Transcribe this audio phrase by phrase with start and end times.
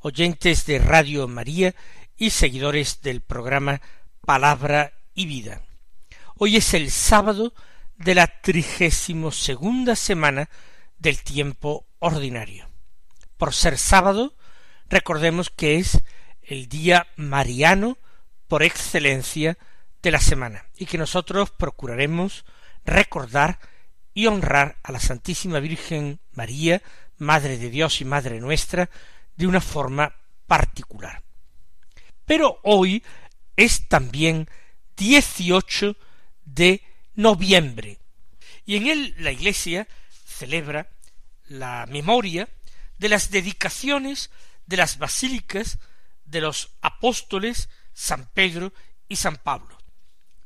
[0.00, 1.74] oyentes de Radio María
[2.16, 3.80] y seguidores del programa
[4.24, 5.62] Palabra y Vida.
[6.36, 7.52] Hoy es el sábado
[7.96, 10.48] de la trigésimo segunda semana
[10.98, 12.68] del tiempo ordinario.
[13.36, 14.34] Por ser sábado,
[14.88, 16.00] recordemos que es
[16.42, 17.98] el día mariano
[18.48, 19.58] por excelencia
[20.02, 22.46] de la semana y que nosotros procuraremos
[22.86, 23.58] recordar
[24.14, 26.82] y honrar a la Santísima Virgen María,
[27.18, 28.88] Madre de Dios y Madre nuestra,
[29.40, 30.14] de una forma
[30.46, 31.22] particular.
[32.26, 33.02] Pero hoy
[33.56, 34.46] es también
[34.98, 35.96] 18
[36.44, 36.82] de
[37.14, 37.98] noviembre
[38.66, 39.88] y en él la Iglesia
[40.26, 40.90] celebra
[41.48, 42.50] la memoria
[42.98, 44.30] de las dedicaciones
[44.66, 45.78] de las basílicas
[46.26, 48.74] de los apóstoles San Pedro
[49.08, 49.78] y San Pablo.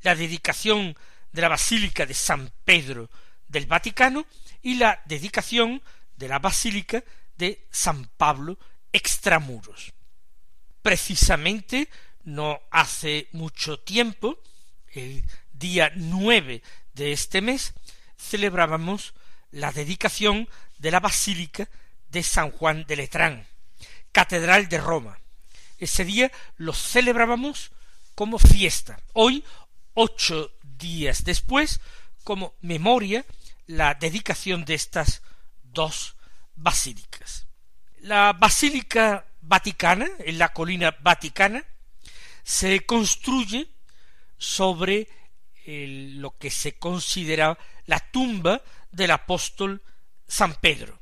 [0.03, 0.97] La dedicación
[1.33, 3.11] de la Basílica de San Pedro
[3.49, 4.25] del Vaticano
[4.63, 5.83] y la dedicación
[6.17, 7.03] de la Basílica
[7.37, 8.57] de San Pablo
[8.95, 9.93] extramuros.
[10.81, 11.91] Precisamente
[12.23, 14.39] no hace mucho tiempo,
[14.93, 16.63] el día nueve
[16.95, 17.75] de este mes,
[18.17, 19.13] celebrábamos
[19.51, 21.69] la dedicación de la Basílica
[22.09, 23.47] de San Juan de Letrán,
[24.13, 25.19] Catedral de Roma.
[25.79, 27.73] Ese día lo celebrábamos
[28.15, 29.01] como fiesta.
[29.13, 29.45] Hoy,
[29.95, 31.81] ocho días después,
[32.23, 33.25] como memoria,
[33.67, 35.23] la dedicación de estas
[35.65, 36.15] dos
[36.55, 37.47] basílicas.
[38.05, 41.65] La Basílica Vaticana, en la colina Vaticana,
[42.43, 43.67] se construye
[44.37, 45.09] sobre
[45.65, 47.57] lo que se considera
[47.87, 48.61] la tumba
[48.93, 49.83] del apóstol
[50.29, 51.01] San Pedro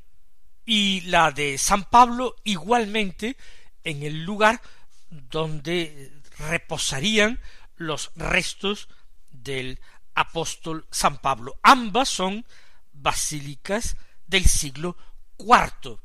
[0.65, 3.35] y la de San Pablo igualmente
[3.83, 4.61] en el lugar
[5.09, 6.09] donde
[6.39, 7.37] reposarían
[7.75, 8.87] los restos
[9.29, 9.81] del
[10.15, 11.57] apóstol San Pablo.
[11.63, 12.45] Ambas son
[12.93, 14.95] basílicas del siglo
[15.37, 15.99] IV.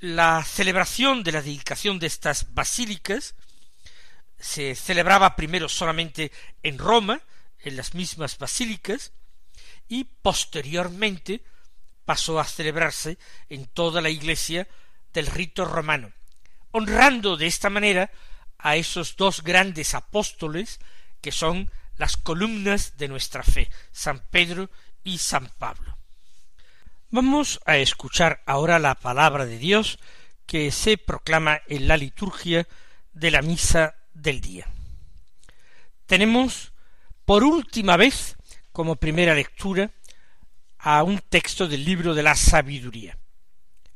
[0.00, 3.34] La celebración de la dedicación de estas basílicas
[4.38, 6.30] se celebraba primero solamente
[6.62, 7.20] en Roma,
[7.58, 9.12] en las mismas basílicas,
[9.88, 11.42] y posteriormente
[12.04, 14.68] pasó a celebrarse en toda la iglesia
[15.12, 16.12] del rito romano,
[16.70, 18.12] honrando de esta manera
[18.56, 20.78] a esos dos grandes apóstoles
[21.20, 24.70] que son las columnas de nuestra fe, San Pedro
[25.02, 25.97] y San Pablo.
[27.10, 29.98] Vamos a escuchar ahora la palabra de Dios
[30.44, 32.68] que se proclama en la liturgia
[33.14, 34.66] de la misa del día.
[36.04, 36.74] Tenemos
[37.24, 38.36] por última vez
[38.72, 39.90] como primera lectura
[40.76, 43.16] a un texto del libro de la sabiduría.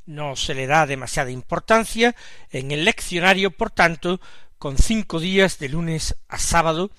[0.07, 2.15] No se le da demasiada importancia
[2.49, 4.19] en el leccionario, por tanto,
[4.57, 6.89] con cinco días de lunes a sábado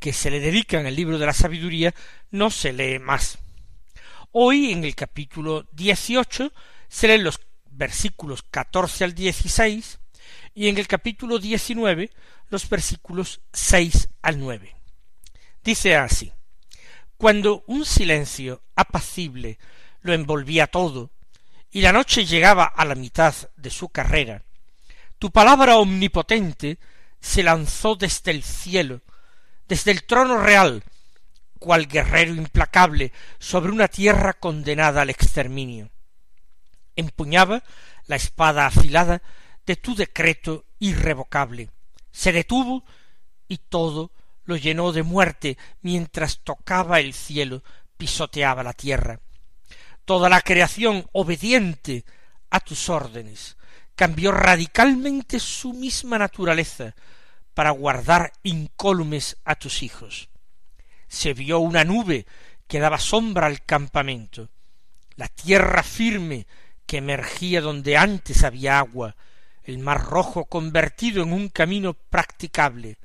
[0.00, 1.94] que se le dedican al libro de la sabiduría,
[2.32, 3.38] no se lee más.
[4.32, 6.52] Hoy, en el capítulo 18,
[6.88, 9.98] se leen los versículos 14 al 16
[10.54, 12.12] y en el capítulo 19
[12.48, 14.76] los versículos 6 al 9.
[15.64, 16.32] Dice así,
[17.16, 19.58] cuando un silencio apacible
[20.00, 21.10] lo envolvía todo,
[21.72, 24.44] y la noche llegaba a la mitad de su carrera,
[25.18, 26.78] tu palabra omnipotente
[27.20, 29.00] se lanzó desde el cielo,
[29.66, 30.84] desde el trono real,
[31.60, 35.90] cual guerrero implacable sobre una tierra condenada al exterminio.
[36.96, 37.62] Empuñaba
[38.06, 39.22] la espada afilada
[39.66, 41.70] de tu decreto irrevocable.
[42.10, 42.82] Se detuvo
[43.46, 44.10] y todo
[44.44, 47.62] lo llenó de muerte mientras tocaba el cielo,
[47.96, 49.20] pisoteaba la tierra.
[50.06, 52.04] Toda la creación obediente
[52.48, 53.58] a tus órdenes
[53.94, 56.94] cambió radicalmente su misma naturaleza
[57.52, 60.30] para guardar incólumes a tus hijos
[61.10, 62.24] se vio una nube
[62.68, 64.48] que daba sombra al campamento,
[65.16, 66.46] la tierra firme
[66.86, 69.16] que emergía donde antes había agua,
[69.64, 72.96] el mar rojo convertido en un camino practicable,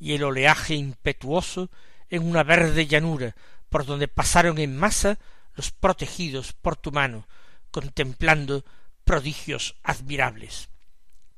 [0.00, 1.70] y el oleaje impetuoso
[2.10, 3.36] en una verde llanura,
[3.68, 5.18] por donde pasaron en masa
[5.54, 7.28] los protegidos por tu mano,
[7.70, 8.64] contemplando
[9.04, 10.70] prodigios admirables.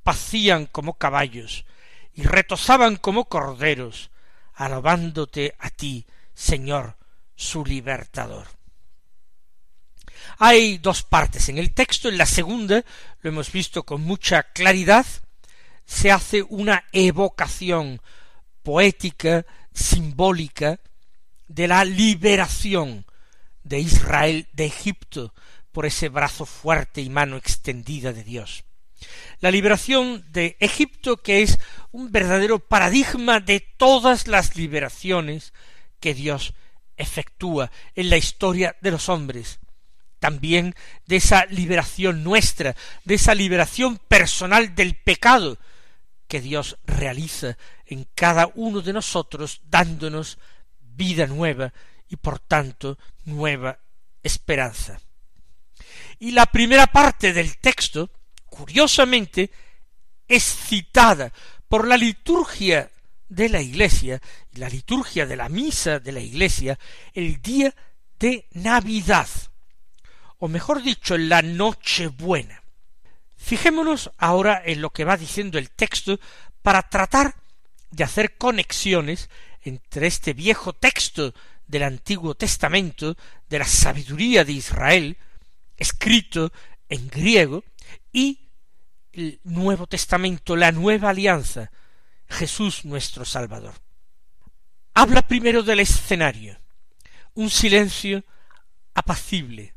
[0.03, 1.67] Pacían como caballos
[2.15, 4.11] y retozaban como corderos,
[4.61, 6.99] alabándote a ti, Señor,
[7.35, 8.47] su libertador.
[10.37, 12.11] Hay dos partes en el texto.
[12.11, 12.85] En la segunda,
[13.23, 15.07] lo hemos visto con mucha claridad,
[15.87, 18.03] se hace una evocación
[18.63, 20.79] poética, simbólica,
[21.49, 23.07] de la liberación
[23.65, 25.33] de Israel de Egipto
[25.73, 28.65] por ese brazo fuerte y mano extendida de Dios.
[29.41, 31.59] La liberación de Egipto que es
[31.93, 35.53] un verdadero paradigma de todas las liberaciones
[36.01, 36.55] que Dios
[36.97, 39.59] efectúa en la historia de los hombres,
[40.19, 40.75] también
[41.07, 45.59] de esa liberación nuestra, de esa liberación personal del pecado
[46.29, 47.57] que Dios realiza
[47.87, 50.39] en cada uno de nosotros, dándonos
[50.81, 51.73] vida nueva
[52.09, 53.79] y por tanto nueva
[54.23, 55.01] esperanza.
[56.19, 58.11] Y la primera parte del texto,
[58.51, 59.51] curiosamente,
[60.29, 61.33] es citada
[61.69, 62.91] por la liturgia
[63.29, 64.21] de la iglesia,
[64.55, 66.79] la liturgia de la misa de la iglesia,
[67.15, 67.75] el día
[68.19, 69.29] de Navidad,
[70.39, 72.63] o mejor dicho, en la Nochebuena.
[73.37, 76.21] Fijémonos ahora en lo que va diciendo el texto
[76.63, 77.35] para tratar
[77.91, 79.31] de hacer conexiones
[79.63, 81.35] entre este viejo texto
[81.67, 83.17] del Antiguo Testamento,
[83.49, 85.17] de la sabiduría de Israel,
[85.77, 86.53] escrito
[86.89, 87.65] en griego,
[88.13, 88.49] y
[89.13, 91.71] el Nuevo Testamento, la nueva alianza,
[92.29, 93.75] Jesús nuestro Salvador.
[94.95, 96.59] Habla primero del escenario,
[97.35, 98.25] un silencio
[98.95, 99.75] apacible.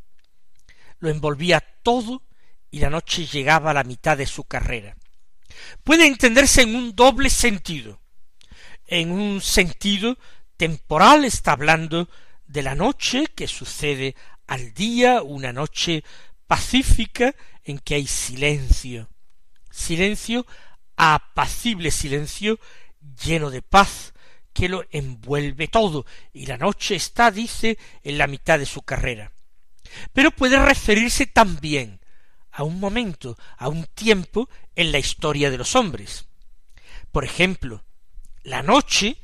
[0.99, 2.23] Lo envolvía todo
[2.71, 4.95] y la noche llegaba a la mitad de su carrera.
[5.83, 8.01] Puede entenderse en un doble sentido.
[8.87, 10.17] En un sentido
[10.57, 12.09] temporal está hablando
[12.47, 14.15] de la noche que sucede
[14.47, 16.03] al día, una noche
[16.47, 17.33] pacífica
[17.63, 19.09] en que hay silencio,
[19.71, 20.45] silencio
[20.95, 22.59] apacible silencio
[23.23, 24.13] lleno de paz
[24.53, 29.31] que lo envuelve todo, y la noche está, dice, en la mitad de su carrera.
[30.13, 31.99] Pero puede referirse también
[32.51, 36.27] a un momento, a un tiempo en la historia de los hombres.
[37.11, 37.83] Por ejemplo,
[38.43, 39.17] la noche,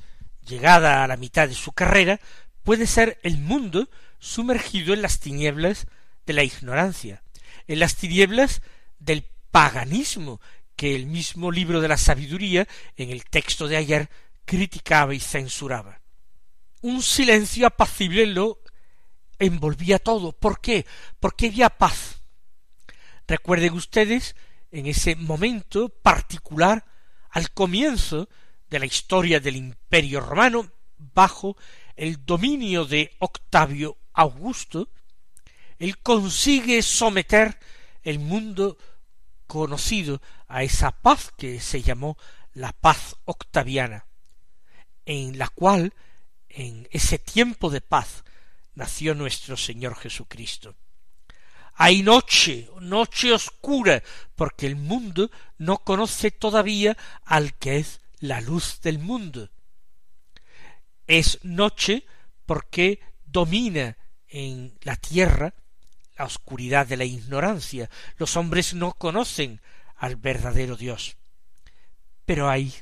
[0.48, 2.20] llegada a la mitad de su carrera,
[2.64, 3.88] puede ser el mundo
[4.18, 5.86] sumergido en las tinieblas
[6.26, 7.24] de la ignorancia,
[7.70, 8.64] en las tinieblas
[8.98, 10.42] del paganismo
[10.76, 12.68] que el mismo libro de la sabiduría,
[12.98, 14.10] en el texto de ayer,
[14.44, 16.02] criticaba y censuraba.
[16.82, 18.60] Un silencio apacible lo
[19.38, 20.32] envolvía todo.
[20.32, 20.88] ¿Por qué?
[21.20, 22.24] Porque había paz.
[23.28, 24.36] Recuerden ustedes
[24.72, 26.86] en ese momento particular,
[27.30, 28.30] al comienzo
[28.68, 31.56] de la historia del Imperio romano, bajo
[31.96, 34.90] el dominio de Octavio Augusto,
[35.80, 37.58] él consigue someter
[38.04, 38.78] el mundo
[39.48, 42.18] conocido a esa paz que se llamó
[42.54, 44.06] la paz octaviana,
[45.06, 45.94] en la cual,
[46.50, 48.26] en ese tiempo de paz,
[48.76, 50.76] nació nuestro Señor Jesucristo.
[51.76, 54.04] Hay noche, noche oscura,
[54.36, 59.50] porque el mundo no conoce todavía al que es la luz del mundo.
[61.08, 62.06] Es noche
[62.46, 63.98] porque domina
[64.28, 65.54] en la tierra
[66.20, 67.90] la oscuridad de la ignorancia.
[68.18, 69.62] Los hombres no conocen
[69.96, 71.16] al verdadero Dios.
[72.26, 72.74] Pero hay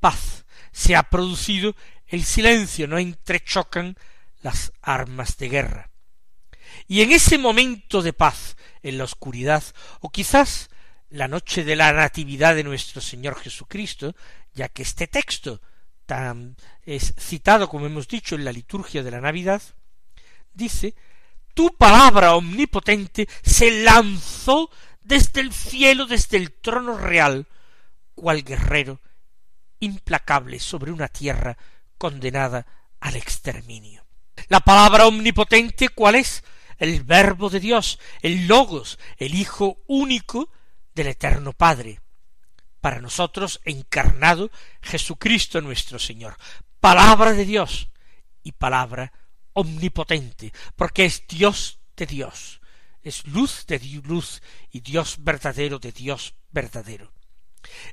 [0.00, 0.46] paz.
[0.72, 1.76] Se ha producido
[2.06, 3.96] el silencio, no entrechocan
[4.40, 5.90] las armas de guerra.
[6.88, 9.62] Y en ese momento de paz, en la oscuridad,
[10.00, 10.70] o quizás
[11.10, 14.16] la noche de la natividad de nuestro Señor Jesucristo,
[14.54, 15.60] ya que este texto
[16.06, 19.60] tan es citado, como hemos dicho, en la liturgia de la Navidad,
[20.54, 20.94] dice
[21.56, 24.70] tu palabra omnipotente se lanzó
[25.02, 27.48] desde el cielo, desde el trono real,
[28.14, 29.00] cual guerrero
[29.80, 31.56] implacable sobre una tierra
[31.96, 32.66] condenada
[33.00, 34.04] al exterminio.
[34.48, 36.44] La palabra omnipotente, ¿cuál es?
[36.76, 40.50] El verbo de Dios, el logos, el Hijo único
[40.94, 42.02] del Eterno Padre.
[42.82, 44.50] Para nosotros encarnado
[44.82, 46.36] Jesucristo nuestro Señor.
[46.80, 47.88] Palabra de Dios
[48.42, 49.10] y palabra
[49.56, 52.60] omnipotente, porque es Dios de Dios,
[53.02, 57.12] es luz de luz y Dios verdadero de Dios verdadero.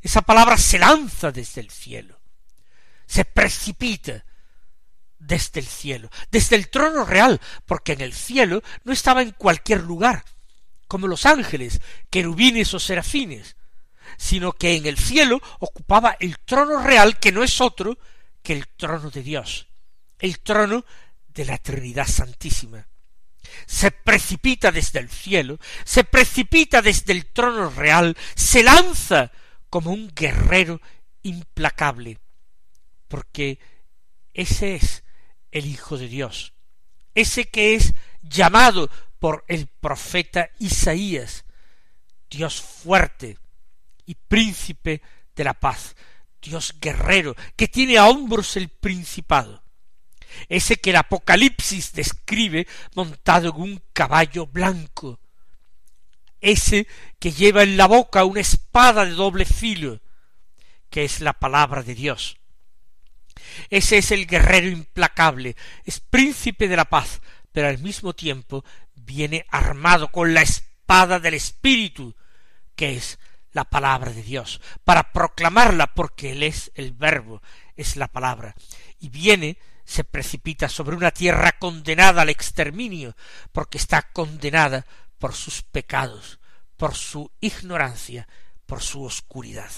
[0.01, 2.19] Esa palabra se lanza desde el cielo,
[3.05, 4.25] se precipita
[5.17, 9.81] desde el cielo, desde el trono real, porque en el cielo no estaba en cualquier
[9.83, 10.25] lugar,
[10.87, 11.79] como los ángeles,
[12.09, 13.55] querubines o serafines,
[14.17, 17.97] sino que en el cielo ocupaba el trono real que no es otro
[18.41, 19.67] que el trono de Dios,
[20.19, 20.83] el trono
[21.33, 22.87] de la Trinidad Santísima.
[23.65, 29.31] Se precipita desde el cielo, se precipita desde el trono real, se lanza
[29.69, 30.81] como un guerrero
[31.23, 32.19] implacable,
[33.07, 33.59] porque
[34.33, 35.03] ese es
[35.51, 36.53] el Hijo de Dios,
[37.13, 41.45] ese que es llamado por el profeta Isaías,
[42.29, 43.37] Dios fuerte
[44.05, 45.01] y príncipe
[45.35, 45.95] de la paz,
[46.41, 49.62] Dios guerrero, que tiene a hombros el principado,
[50.49, 55.19] ese que el Apocalipsis describe montado en un caballo blanco,
[56.41, 56.87] ese
[57.19, 60.01] que lleva en la boca una espada de doble filo,
[60.89, 62.37] que es la palabra de Dios.
[63.69, 67.21] Ese es el guerrero implacable, es príncipe de la paz,
[67.51, 68.63] pero al mismo tiempo
[68.95, 72.15] viene armado con la espada del Espíritu,
[72.75, 73.19] que es
[73.51, 77.41] la palabra de Dios, para proclamarla, porque Él es el verbo,
[77.75, 78.55] es la palabra,
[78.99, 83.15] y viene, se precipita sobre una tierra condenada al exterminio,
[83.51, 84.85] porque está condenada
[85.17, 86.39] por sus pecados,
[86.77, 88.27] por su ignorancia,
[88.65, 89.71] por su oscuridad.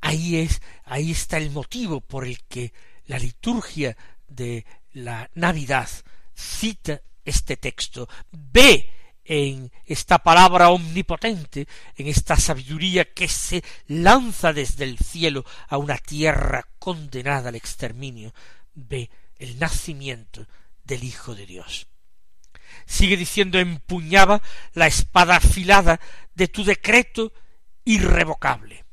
[0.00, 2.72] Ahí es, ahí está el motivo por el que
[3.06, 3.96] la liturgia
[4.28, 5.88] de la Navidad
[6.34, 8.90] cita este texto, ve
[9.24, 15.98] en esta palabra omnipotente, en esta sabiduría que se lanza desde el cielo a una
[15.98, 18.34] tierra condenada al exterminio,
[18.74, 19.10] ve
[19.42, 20.46] el nacimiento
[20.84, 21.88] del Hijo de Dios.
[22.86, 24.40] Sigue diciendo empuñaba
[24.72, 26.00] la espada afilada
[26.34, 27.32] de tu decreto
[27.84, 28.84] irrevocable.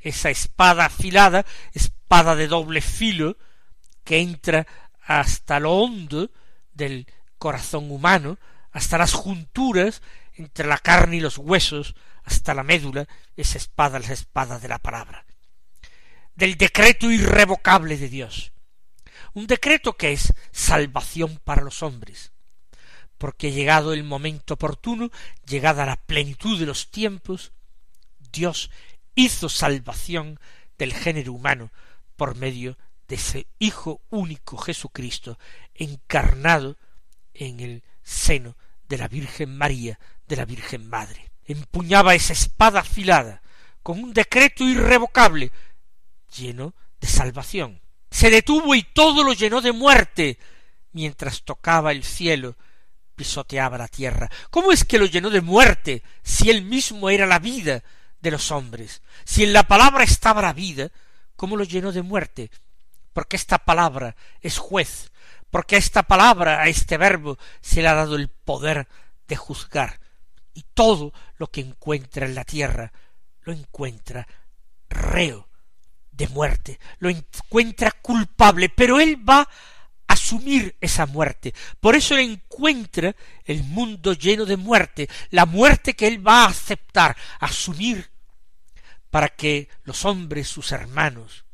[0.00, 3.36] Esa espada afilada, espada de doble filo,
[4.04, 4.66] que entra
[5.02, 6.30] hasta lo hondo
[6.72, 7.06] del
[7.38, 8.38] corazón humano,
[8.72, 10.02] hasta las junturas
[10.34, 11.94] entre la carne y los huesos,
[12.24, 13.06] hasta la médula,
[13.36, 15.24] esa espada, la espada de la palabra,
[16.34, 18.52] del decreto irrevocable de Dios.
[19.32, 22.32] Un decreto que es salvación para los hombres,
[23.18, 25.10] porque llegado el momento oportuno,
[25.46, 27.52] llegada la plenitud de los tiempos,
[28.32, 28.70] Dios
[29.14, 30.40] hizo salvación
[30.78, 31.70] del género humano
[32.16, 32.76] por medio
[33.08, 35.38] de ese Hijo único Jesucristo,
[35.74, 36.76] encarnado
[37.34, 38.56] en el seno
[38.88, 41.30] de la Virgen María, de la Virgen Madre.
[41.44, 43.42] Empuñaba esa espada afilada,
[43.82, 45.52] con un decreto irrevocable,
[46.36, 47.80] lleno de salvación.
[48.10, 50.38] Se detuvo y todo lo llenó de muerte,
[50.92, 52.56] mientras tocaba el cielo,
[53.14, 54.30] pisoteaba la tierra.
[54.50, 57.82] ¿Cómo es que lo llenó de muerte, si él mismo era la vida
[58.20, 59.02] de los hombres?
[59.24, 60.90] Si en la palabra estaba la vida,
[61.36, 62.50] ¿cómo lo llenó de muerte?
[63.12, 65.12] Porque esta palabra es juez,
[65.50, 68.88] porque a esta palabra, a este verbo, se le ha dado el poder
[69.28, 70.00] de juzgar,
[70.54, 72.92] y todo lo que encuentra en la tierra
[73.42, 74.26] lo encuentra
[74.88, 75.49] reo
[76.20, 79.48] de muerte, lo encuentra culpable, pero él va a
[80.06, 81.54] asumir esa muerte.
[81.80, 86.48] Por eso él encuentra el mundo lleno de muerte, la muerte que él va a
[86.48, 88.10] aceptar, asumir,
[89.10, 91.44] para que los hombres, sus hermanos,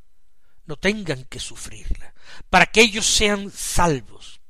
[0.67, 2.13] no tengan que sufrirla
[2.51, 4.41] para que ellos sean salvos.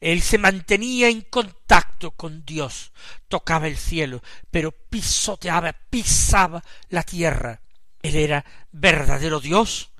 [0.00, 2.92] Él se mantenía en contacto con Dios,
[3.28, 7.60] tocaba el cielo, pero pisoteaba, pisaba la tierra.
[8.06, 9.90] Él era verdadero Dios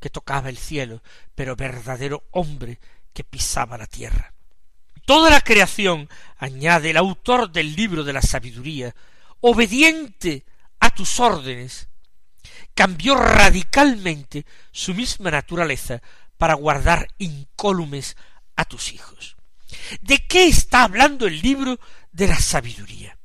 [0.00, 1.02] que tocaba el cielo,
[1.34, 2.80] pero verdadero hombre
[3.12, 4.34] que pisaba la tierra.
[5.04, 8.94] Toda la creación, añade el autor del libro de la sabiduría,
[9.40, 10.44] obediente
[10.80, 11.88] a tus órdenes,
[12.74, 16.02] cambió radicalmente su misma naturaleza
[16.36, 18.16] para guardar incólumes
[18.56, 19.36] a tus hijos.
[20.00, 21.78] ¿De qué está hablando el libro
[22.10, 23.16] de la sabiduría?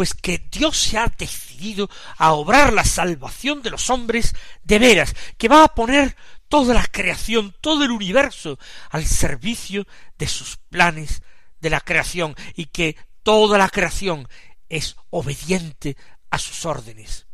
[0.00, 5.14] Pues que Dios se ha decidido a obrar la salvación de los hombres de veras,
[5.36, 6.16] que va a poner
[6.48, 11.20] toda la creación, todo el universo al servicio de sus planes
[11.60, 14.26] de la creación y que toda la creación
[14.70, 15.98] es obediente
[16.30, 17.26] a sus órdenes.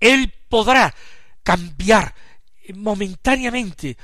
[0.00, 0.94] Él podrá
[1.42, 2.14] cambiar
[2.76, 3.98] momentáneamente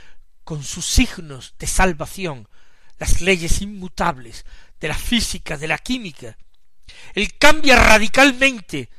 [0.45, 2.47] con sus signos de salvación
[2.99, 4.45] las leyes inmutables
[4.81, 6.37] de la física, de la química.
[7.15, 8.91] Él cambia radicalmente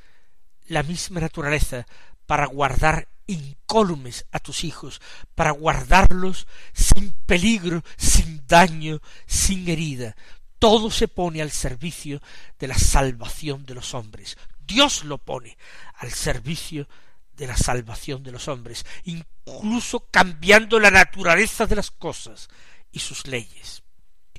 [0.67, 1.85] la misma naturaleza
[2.25, 5.01] para guardar incólumes a tus hijos,
[5.35, 10.15] para guardarlos sin peligro, sin daño, sin herida.
[10.59, 12.21] Todo se pone al servicio
[12.57, 14.37] de la salvación de los hombres.
[14.59, 15.57] Dios lo pone
[15.95, 16.87] al servicio
[17.33, 22.49] de la salvación de los hombres, incluso cambiando la naturaleza de las cosas
[22.91, 23.83] y sus leyes.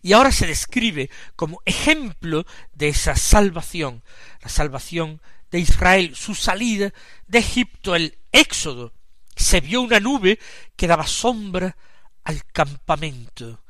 [0.03, 4.03] Y ahora se describe como ejemplo de esa salvación,
[4.43, 6.93] la salvación de Israel, su salida
[7.27, 8.93] de Egipto, el éxodo.
[9.37, 10.39] Se vio una nube
[10.77, 11.77] que daba sombra
[12.25, 13.63] al campamento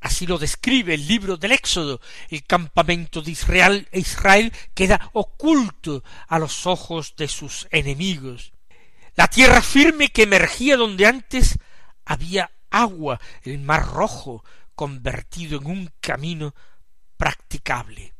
[0.00, 2.00] Así lo describe el libro del Éxodo.
[2.30, 8.52] El campamento de Israel, Israel queda oculto a los ojos de sus enemigos.
[9.14, 11.58] La tierra firme que emergía donde antes
[12.06, 14.42] había agua, el mar rojo,
[14.80, 16.54] convertido en un camino
[17.18, 18.14] practicable.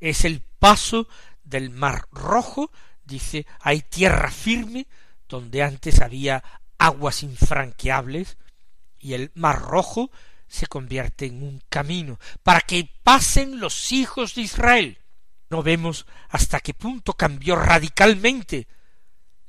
[0.00, 1.06] Es el paso
[1.44, 2.72] del mar rojo,
[3.04, 4.86] dice, hay tierra firme,
[5.28, 6.42] donde antes había
[6.78, 8.38] aguas infranqueables,
[8.98, 10.10] y el mar rojo
[10.48, 14.98] se convierte en un camino para que pasen los hijos de Israel.
[15.50, 18.66] No vemos hasta qué punto cambió radicalmente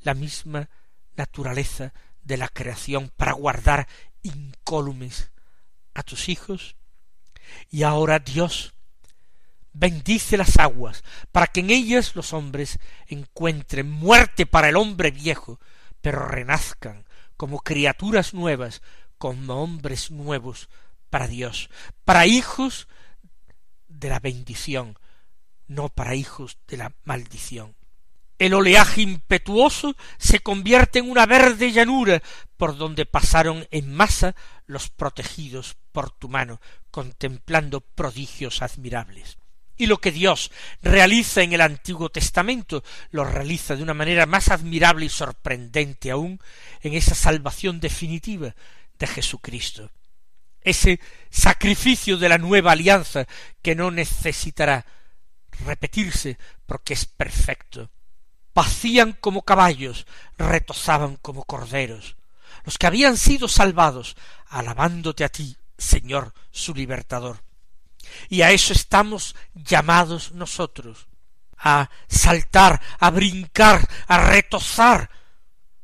[0.02, 0.70] la misma
[1.16, 3.88] naturaleza de la creación para guardar
[4.24, 5.32] incólumes
[5.94, 6.76] a tus hijos.
[7.70, 8.74] Y ahora Dios
[9.74, 15.60] bendice las aguas para que en ellas los hombres encuentren muerte para el hombre viejo,
[16.02, 17.06] pero renazcan
[17.38, 18.82] como criaturas nuevas,
[19.18, 20.70] como hombres nuevos
[21.10, 21.70] para Dios,
[22.06, 22.88] para hijos
[23.88, 24.98] de la bendición,
[25.68, 27.76] no para hijos de la maldición.
[28.42, 32.24] El oleaje impetuoso se convierte en una verde llanura
[32.58, 39.38] por donde pasaron en masa los protegidos por tu mano, contemplando prodigios admirables.
[39.78, 44.50] Y lo que Dios realiza en el Antiguo Testamento lo realiza de una manera más
[44.50, 46.40] admirable y sorprendente aún
[46.82, 48.56] en esa salvación definitiva
[48.98, 49.92] de Jesucristo.
[50.62, 53.28] Ese sacrificio de la nueva alianza
[53.62, 54.84] que no necesitará
[55.64, 57.92] repetirse porque es perfecto
[58.54, 60.06] pacían como caballos,
[60.38, 62.16] retozaban como corderos,
[62.64, 64.16] los que habían sido salvados,
[64.48, 67.44] alabándote a ti, Señor, su libertador.
[68.30, 71.08] Y a eso estamos llamados nosotros,
[71.58, 75.10] a saltar, a brincar, a retozar,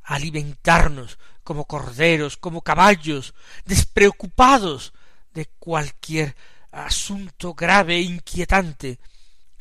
[0.04, 3.34] a alimentarnos como corderos, como caballos,
[3.66, 4.94] despreocupados
[5.34, 6.36] de cualquier
[6.72, 9.00] asunto grave e inquietante,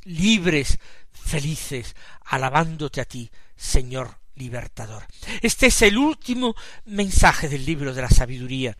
[0.03, 0.79] libres
[1.27, 5.07] felices, alabándote a ti, Señor libertador.
[5.43, 6.55] Este es el último
[6.85, 8.77] mensaje del libro de la sabiduría.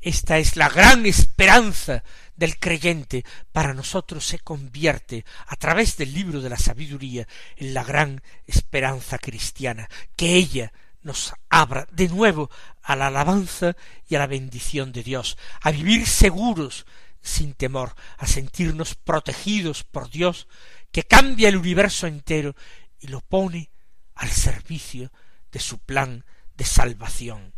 [0.00, 2.04] Esta es la gran esperanza
[2.36, 3.24] del creyente.
[3.50, 9.18] Para nosotros se convierte a través del libro de la sabiduría en la gran esperanza
[9.18, 10.72] cristiana, que ella
[11.02, 12.50] nos abra de nuevo
[12.82, 13.76] a la alabanza
[14.08, 16.86] y a la bendición de Dios, a vivir seguros,
[17.20, 20.46] sin temor, a sentirnos protegidos por Dios,
[20.90, 22.54] que cambia el universo entero
[23.00, 23.70] y lo pone
[24.14, 25.12] al servicio
[25.52, 26.24] de su plan
[26.56, 27.52] de salvación.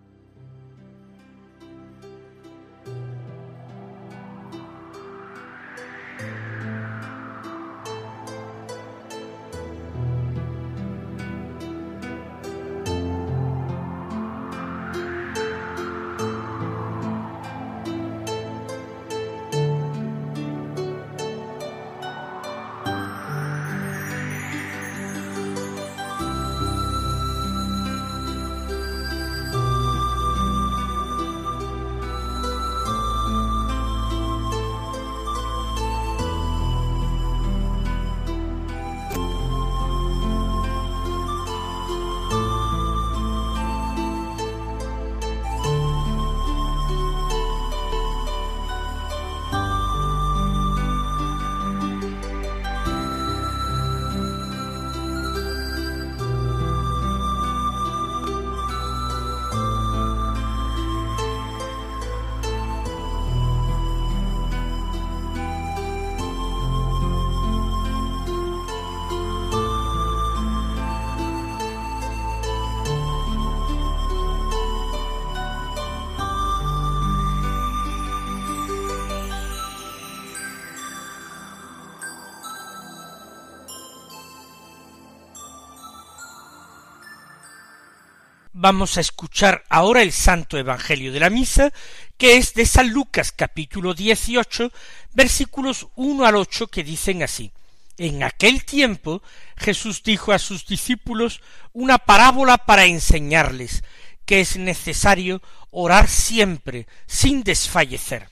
[88.62, 91.72] Vamos a escuchar ahora el Santo Evangelio de la Misa,
[92.18, 94.70] que es de San Lucas capítulo 18,
[95.14, 97.52] versículos uno al ocho, que dicen así.
[97.96, 99.22] En aquel tiempo
[99.56, 101.40] Jesús dijo a sus discípulos
[101.72, 103.82] una parábola para enseñarles
[104.26, 108.28] que es necesario orar siempre sin desfallecer.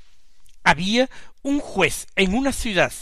[0.62, 1.08] Había
[1.40, 2.92] un juez en una ciudad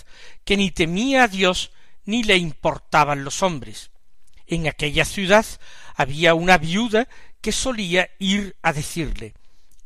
[0.44, 1.72] que ni temía a Dios
[2.04, 3.90] ni le importaban los hombres.
[4.46, 5.46] En aquella ciudad
[5.94, 7.08] había una viuda
[7.40, 9.34] que solía ir a decirle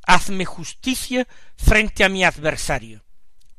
[0.06, 3.04] Hazme justicia frente a mi adversario.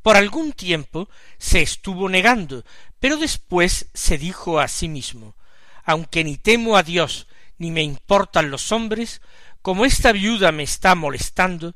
[0.01, 2.65] Por algún tiempo se estuvo negando,
[2.99, 5.35] pero después se dijo a sí mismo
[5.83, 9.21] Aunque ni temo a Dios ni me importan los hombres,
[9.61, 11.75] como esta viuda me está molestando,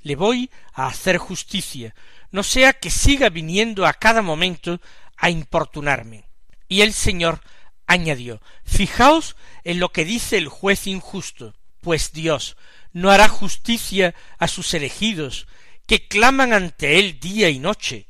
[0.00, 1.94] le voy a hacer justicia,
[2.30, 4.80] no sea que siga viniendo a cada momento
[5.16, 6.28] a importunarme.
[6.68, 7.40] Y el Señor
[7.86, 12.56] añadió Fijaos en lo que dice el juez injusto, pues Dios
[12.92, 15.46] no hará justicia a sus elegidos,
[15.86, 18.08] que claman ante él día y noche.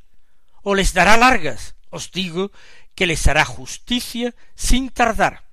[0.62, 1.74] o les dará largas.
[1.90, 2.50] Os digo
[2.94, 5.44] que les hará justicia sin tardar.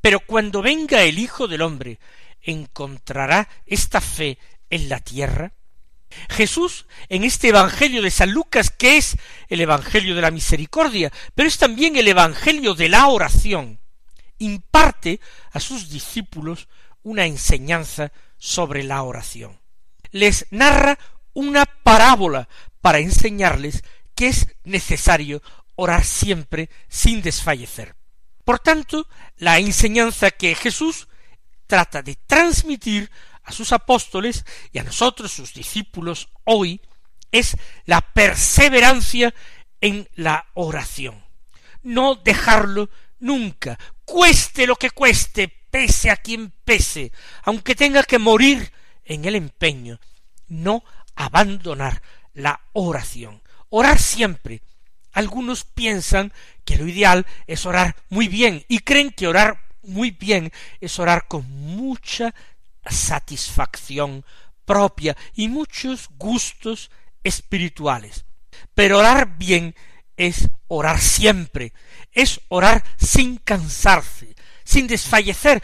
[0.00, 1.98] Pero cuando venga el Hijo del hombre,
[2.42, 5.52] ¿encontrará esta fe en la tierra?
[6.28, 9.16] Jesús en este Evangelio de San Lucas, que es
[9.48, 13.80] el Evangelio de la misericordia, pero es también el Evangelio de la oración,
[14.38, 15.20] imparte
[15.52, 16.68] a sus discípulos
[17.02, 19.58] una enseñanza sobre la oración.
[20.10, 20.98] Les narra
[21.32, 22.48] una parábola
[22.80, 25.42] para enseñarles que es necesario
[25.76, 27.94] orar siempre sin desfallecer.
[28.44, 31.08] Por tanto, la enseñanza que Jesús
[31.66, 33.10] trata de transmitir
[33.48, 36.82] a sus apóstoles y a nosotros, sus discípulos, hoy,
[37.32, 37.56] es
[37.86, 39.34] la perseverancia
[39.80, 41.24] en la oración.
[41.82, 47.10] No dejarlo nunca, cueste lo que cueste, pese a quien pese,
[47.42, 48.70] aunque tenga que morir
[49.06, 49.98] en el empeño,
[50.48, 50.84] no
[51.16, 52.02] abandonar
[52.34, 53.42] la oración.
[53.70, 54.60] Orar siempre.
[55.12, 56.34] Algunos piensan
[56.66, 61.26] que lo ideal es orar muy bien y creen que orar muy bien es orar
[61.28, 62.34] con mucha
[62.90, 64.24] satisfacción
[64.64, 66.90] propia y muchos gustos
[67.24, 68.24] espirituales.
[68.74, 69.74] Pero orar bien
[70.16, 71.72] es orar siempre,
[72.12, 75.62] es orar sin cansarse, sin desfallecer,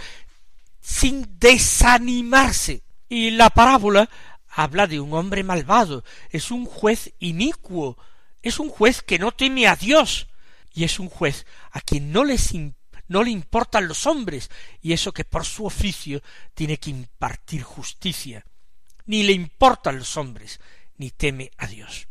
[0.80, 2.82] sin desanimarse.
[3.08, 4.08] Y la parábola
[4.48, 7.98] habla de un hombre malvado, es un juez inicuo,
[8.42, 10.28] es un juez que no teme a Dios,
[10.72, 12.52] y es un juez a quien no les
[13.14, 14.50] no le importan los hombres,
[14.82, 16.20] y eso que por su oficio
[16.52, 18.44] tiene que impartir justicia.
[19.06, 20.58] Ni le importan los hombres,
[20.96, 22.08] ni teme a Dios.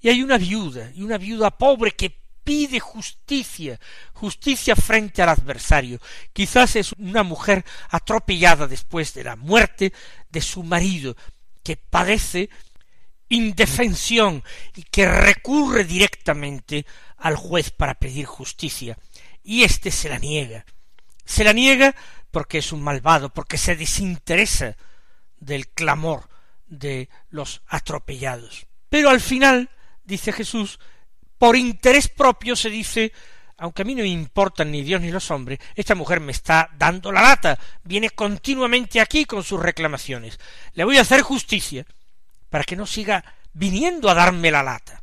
[0.00, 3.80] Y hay una viuda, y una viuda pobre que pide justicia,
[4.12, 6.00] justicia frente al adversario.
[6.32, 9.92] Quizás es una mujer atropellada después de la muerte
[10.30, 11.16] de su marido,
[11.64, 12.48] que padece
[13.28, 14.44] indefensión
[14.76, 18.96] y que recurre directamente al juez para pedir justicia
[19.48, 20.66] y éste se la niega.
[21.24, 21.94] Se la niega
[22.30, 24.76] porque es un malvado, porque se desinteresa
[25.40, 26.28] del clamor
[26.66, 28.66] de los atropellados.
[28.90, 29.70] Pero al final,
[30.04, 30.78] dice Jesús,
[31.38, 33.10] por interés propio se dice
[33.56, 36.70] aunque a mí no me importan ni Dios ni los hombres, esta mujer me está
[36.76, 40.38] dando la lata, viene continuamente aquí con sus reclamaciones.
[40.74, 41.86] Le voy a hacer justicia
[42.50, 45.02] para que no siga viniendo a darme la lata.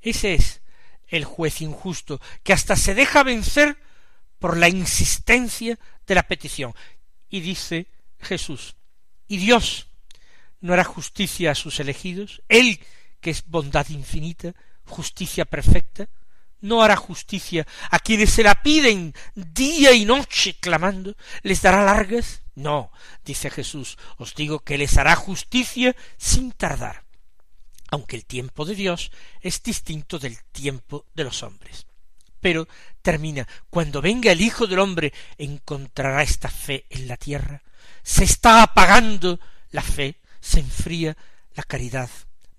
[0.00, 0.60] Ese es
[1.08, 3.76] el juez injusto, que hasta se deja vencer
[4.38, 6.74] por la insistencia de la petición.
[7.28, 8.76] Y dice Jesús,
[9.28, 9.88] ¿y Dios
[10.60, 12.42] no hará justicia a sus elegidos?
[12.48, 12.80] Él,
[13.20, 16.08] que es bondad infinita, justicia perfecta,
[16.60, 22.42] no hará justicia a quienes se la piden día y noche clamando, les dará largas.
[22.54, 22.90] No,
[23.24, 27.04] dice Jesús, os digo que les hará justicia sin tardar,
[27.90, 29.10] aunque el tiempo de Dios
[29.42, 31.86] es distinto del tiempo de los hombres
[32.46, 32.68] pero
[33.02, 37.64] termina, cuando venga el Hijo del hombre, encontrará esta fe en la tierra.
[38.04, 39.40] Se está apagando
[39.72, 41.16] la fe, se enfría
[41.56, 42.08] la caridad.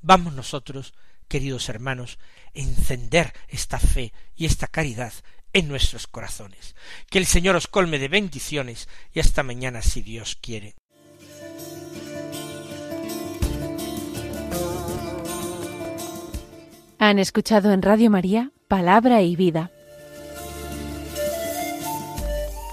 [0.02, 0.94] Vamos nosotros,
[1.30, 2.20] queridos hermanos,
[2.54, 5.14] encender esta fe y esta caridad
[5.54, 6.76] en nuestros corazones.
[7.10, 10.76] Que el Señor os colme de bendiciones y hasta mañana si Dios quiere.
[17.00, 19.72] Han escuchado en Radio María Palabra y Vida